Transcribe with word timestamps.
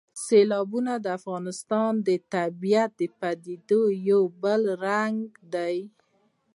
سیلابونه 0.25 0.93
د 0.99 1.05
افغانستان 1.19 1.91
د 2.07 2.09
طبیعي 2.33 3.07
پدیدو 3.19 3.81
یو 4.09 4.21
بل 4.41 4.61
رنګ 4.85 5.17
دی. 5.53 5.77